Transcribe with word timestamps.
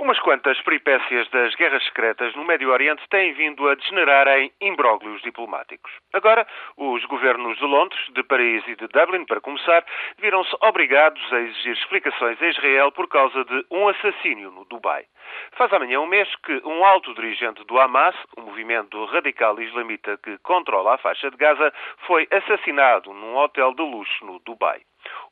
Umas 0.00 0.18
quantas 0.18 0.60
peripécias 0.62 1.28
das 1.30 1.54
guerras 1.54 1.84
secretas 1.84 2.34
no 2.34 2.44
Médio 2.44 2.72
Oriente 2.72 3.00
têm 3.10 3.32
vindo 3.32 3.68
a 3.68 3.76
degenerar 3.76 4.26
em 4.26 4.52
imbróglios 4.60 5.22
diplomáticos. 5.22 5.92
Agora, 6.12 6.44
os 6.76 7.04
governos 7.04 7.56
de 7.58 7.64
Londres, 7.64 8.04
de 8.08 8.24
Paris 8.24 8.64
e 8.66 8.74
de 8.74 8.88
Dublin, 8.88 9.24
para 9.24 9.40
começar, 9.40 9.84
viram-se 10.18 10.50
obrigados 10.62 11.22
a 11.32 11.38
exigir 11.38 11.74
explicações 11.74 12.42
a 12.42 12.46
Israel 12.48 12.90
por 12.90 13.06
causa 13.06 13.44
de 13.44 13.64
um 13.70 13.86
assassínio 13.86 14.50
no 14.50 14.64
Dubai. 14.64 15.04
Faz 15.52 15.72
amanhã 15.72 16.00
um 16.00 16.08
mês 16.08 16.28
que 16.44 16.60
um 16.64 16.84
alto 16.84 17.14
dirigente 17.14 17.62
do 17.64 17.78
Hamas, 17.78 18.16
o 18.36 18.40
movimento 18.40 19.04
radical 19.04 19.60
islamita 19.60 20.18
que 20.18 20.36
controla 20.38 20.96
a 20.96 20.98
faixa 20.98 21.30
de 21.30 21.36
Gaza, 21.36 21.72
foi 22.04 22.26
assassinado 22.32 23.14
num 23.14 23.36
hotel 23.36 23.72
de 23.72 23.82
luxo 23.82 24.26
no 24.26 24.40
Dubai. 24.40 24.80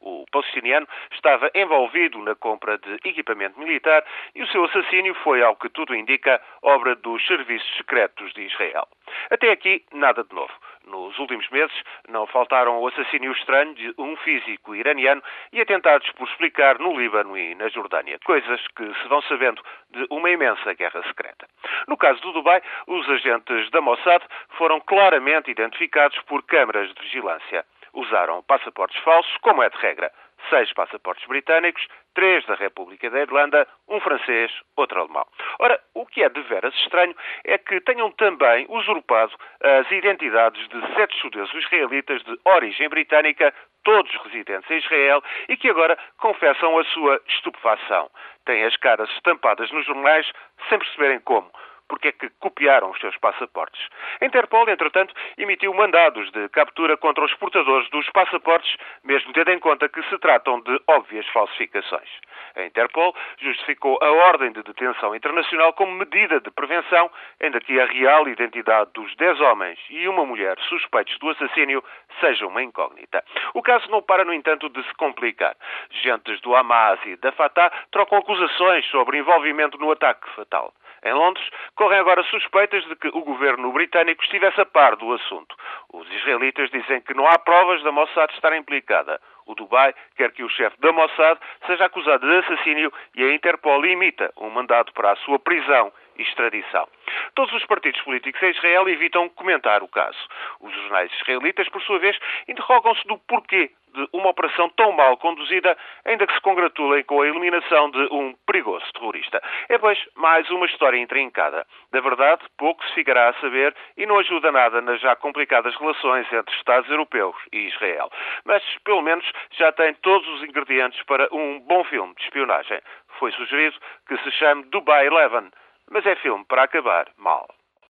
O 0.01 0.25
palestiniano 0.31 0.87
estava 1.13 1.51
envolvido 1.55 2.19
na 2.19 2.35
compra 2.35 2.79
de 2.79 2.95
equipamento 3.05 3.59
militar 3.59 4.05
e 4.35 4.43
o 4.43 4.47
seu 4.49 4.65
assassínio 4.65 5.15
foi, 5.17 5.43
ao 5.43 5.57
que 5.57 5.69
tudo 5.69 5.95
indica, 5.95 6.41
obra 6.63 6.95
dos 6.97 7.25
serviços 7.27 7.77
secretos 7.77 8.33
de 8.33 8.43
Israel. 8.43 8.89
Até 9.31 9.51
aqui, 9.51 9.85
nada 9.93 10.25
de 10.25 10.35
novo. 10.35 10.53
Nos 10.87 11.17
últimos 11.19 11.49
meses, 11.51 11.75
não 12.09 12.27
faltaram 12.27 12.81
o 12.81 12.89
assassínio 12.89 13.33
estranho 13.33 13.75
de 13.75 13.95
um 13.99 14.17
físico 14.17 14.75
iraniano 14.75 15.23
e 15.53 15.61
atentados 15.61 16.11
por 16.13 16.29
explicar 16.29 16.79
no 16.79 16.99
Líbano 16.99 17.37
e 17.37 17.55
na 17.55 17.69
Jordânia, 17.69 18.19
coisas 18.25 18.61
que 18.77 18.85
se 18.95 19.09
vão 19.09 19.23
sabendo 19.23 19.63
de 19.91 20.07
uma 20.11 20.31
imensa 20.31 20.75
guerra 20.75 21.03
secreta. 21.05 21.47
No 21.87 21.97
caso 21.97 22.21
do 22.21 22.33
Dubai, 22.33 22.61
os 22.87 23.09
agentes 23.09 23.71
da 23.71 23.81
Mossad 23.81 24.23
foram 24.59 24.81
claramente 24.81 25.51
identificados 25.51 26.21
por 26.23 26.43
câmaras 26.43 26.93
de 26.93 27.03
vigilância 27.03 27.65
usaram 27.95 28.43
passaportes 28.43 29.01
falsos, 29.03 29.37
como 29.39 29.63
é 29.63 29.71
de 29.71 29.77
regra. 29.79 30.11
Seis 30.51 30.73
passaportes 30.73 31.25
britânicos, 31.29 31.87
três 32.15 32.45
da 32.47 32.55
República 32.55 33.09
da 33.09 33.21
Irlanda, 33.21 33.67
um 33.89 34.01
francês, 34.01 34.51
outro 34.77 35.01
alemão. 35.01 35.25
Ora, 35.61 35.81
o 35.95 36.05
que 36.05 36.23
é 36.23 36.29
de 36.29 36.41
veras 36.43 36.75
estranho 36.75 37.15
é 37.45 37.57
que 37.59 37.81
tenham 37.81 38.11
também 38.11 38.67
usurpado 38.69 39.33
as 39.63 39.91
identidades 39.91 40.69
de 40.69 40.95
sete 40.95 41.17
judeus 41.21 41.53
israelitas 41.55 42.23
de 42.25 42.37
origem 42.45 42.89
britânica, 42.89 43.55
todos 43.85 44.13
residentes 44.25 44.69
em 44.69 44.79
Israel, 44.79 45.23
e 45.49 45.57
que 45.57 45.71
agora 45.71 45.97
confessam 46.19 46.77
a 46.77 46.85
sua 46.87 47.21
estupefação. 47.29 48.11
Têm 48.45 48.65
as 48.65 48.77
caras 48.77 49.09
estampadas 49.11 49.71
nos 49.71 49.87
jornais 49.87 50.29
sem 50.69 50.79
perceberem 50.79 51.21
como 51.21 51.51
porque 51.89 52.09
é 52.09 52.13
que 52.13 52.31
copiaram 52.41 52.91
os 52.91 52.99
seus 52.99 53.17
passaportes. 53.19 53.81
A 54.21 54.25
Interpol, 54.25 54.69
entretanto, 54.69 55.15
emitiu 55.37 55.73
mandados 55.75 56.31
de 56.33 56.49
captura 56.49 56.97
contra 56.97 57.25
os 57.25 57.35
portadores 57.35 57.89
dos 57.91 58.09
passaportes, 58.11 58.77
mesmo 59.05 59.33
tendo 59.33 59.51
em 59.51 59.59
conta 59.59 59.89
que 59.89 60.03
se 60.05 60.19
tratam 60.19 60.61
de 60.61 60.81
óbvias 60.89 61.27
falsificações. 61.29 62.09
A 62.57 62.65
Interpol 62.65 63.15
justificou 63.39 63.99
a 64.03 64.11
ordem 64.11 64.53
de 64.53 64.63
detenção 64.63 65.15
internacional 65.15 65.73
como 65.73 65.93
medida 65.93 66.41
de 66.41 66.51
prevenção, 66.51 67.11
ainda 67.41 67.61
que 67.61 67.81
a 67.81 67.87
real 67.87 68.29
identidade 68.29 68.91
dos 68.95 69.15
10 69.17 69.41
homens 69.41 69.79
e 69.91 70.07
uma 70.09 70.25
mulher 70.25 70.59
suspeitos 70.69 71.19
do 71.19 71.31
assassínio 71.31 71.83
seja 72.21 72.47
uma 72.47 72.63
incógnita. 72.63 73.25
O 73.55 73.63
caso 73.63 73.91
não 73.91 74.03
para, 74.03 74.25
no 74.25 74.33
entanto, 74.33 74.69
de 74.69 74.83
se 74.83 74.95
complicar. 74.95 75.57
Gentes 76.03 76.41
do 76.41 76.55
Hamas 76.55 77.01
e 77.07 77.17
da 77.17 77.33
Fatah 77.33 77.71
trocam 77.91 78.19
acusações 78.19 78.85
sobre 78.87 79.19
envolvimento 79.19 79.79
no 79.79 79.91
ataque 79.91 80.29
fatal. 80.35 80.73
Em 81.05 81.13
Londres, 81.13 81.45
correm 81.75 81.99
agora 81.99 82.23
suspeitas 82.25 82.85
de 82.85 82.95
que 82.95 83.09
o 83.09 83.23
governo 83.23 83.73
britânico 83.73 84.23
estivesse 84.23 84.61
a 84.61 84.65
par 84.65 84.95
do 84.95 85.13
assunto. 85.13 85.57
Os 85.93 86.09
israelitas 86.13 86.71
dizem 86.71 87.01
que 87.01 87.15
não 87.15 87.27
há 87.27 87.39
provas 87.39 87.83
da 87.83 87.91
Mossad 87.91 88.33
estar 88.33 88.57
implicada. 88.57 89.21
O 89.47 89.55
Dubai 89.57 89.93
quer 90.17 90.31
que 90.31 90.45
o 90.45 90.49
chefe 90.49 90.81
da 90.81 90.93
Mossad 90.93 91.39
seja 91.67 91.87
acusado 91.87 92.25
de 92.25 92.37
assassínio 92.37 92.93
e 93.17 93.25
a 93.25 93.35
Interpol 93.35 93.85
imita 93.85 94.33
um 94.37 94.51
mandado 94.51 94.93
para 94.93 95.13
a 95.13 95.17
sua 95.17 95.41
prisão 95.41 95.93
e 96.17 96.23
extradição. 96.23 96.87
Todos 97.35 97.53
os 97.55 97.67
partidos 97.67 98.01
políticos 98.03 98.41
em 98.43 98.51
Israel 98.51 98.89
evitam 98.89 99.29
comentar 99.31 99.83
o 99.83 99.89
caso. 99.89 100.19
Os 100.61 100.73
jornais 100.73 101.13
israelitas, 101.21 101.69
por 101.69 101.83
sua 101.83 101.99
vez, 101.99 102.17
interrogam-se 102.47 103.05
do 103.09 103.19
porquê 103.19 103.73
de 103.95 104.09
uma 104.13 104.31
operação 104.31 104.69
tão 104.71 104.93
mal 104.93 105.17
conduzida, 105.17 105.77
ainda 106.05 106.27
que 106.27 106.35
se 106.35 106.41
congratulem 106.41 107.05
com 107.05 107.21
a 107.21 107.27
eliminação 107.27 107.91
de 107.91 108.03
um 108.11 108.35
perigoso 108.47 108.87
terrorista. 109.33 109.43
É, 109.69 109.79
pois, 109.79 109.99
mais 110.17 110.49
uma 110.51 110.67
história 110.67 110.99
intrincada. 110.99 111.67
Da 111.91 112.01
verdade, 112.01 112.43
pouco 112.59 112.85
se 112.85 112.95
ficará 112.95 113.31
a 113.31 113.35
saber 113.35 113.75
e 113.97 114.07
não 114.07 114.19
ajuda 114.19 114.53
nada 114.53 114.81
nas 114.81 115.01
já 115.01 115.17
complicadas 115.17 115.75
relações 115.77 116.31
entre 116.33 116.55
Estados 116.57 116.91
europeus 116.91 117.37
e 117.53 117.69
Israel. 117.69 118.11
Mas, 118.45 118.63
pelo 118.85 119.03
menos, 119.03 119.25
já 119.53 119.73
tem 119.73 119.95
todos 119.95 120.29
os 120.29 120.43
ingredientes 120.43 121.03
para 121.05 121.29
um 121.33 121.61
bom 121.61 121.85
filme 121.85 122.15
de 122.15 122.25
espionagem. 122.25 122.81
Foi 123.19 123.33
sugerido 123.33 123.77
que 124.07 124.17
se 124.19 124.31
chame 124.33 124.65
Dubai 124.65 125.07
Eleven, 125.07 125.51
mas 125.91 126.05
é 126.07 126.15
filme 126.17 126.45
para 126.45 126.65
acabar 126.65 127.09
mal. 127.17 127.49